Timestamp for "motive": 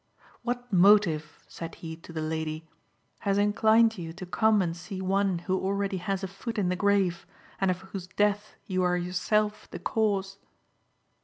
0.73-1.37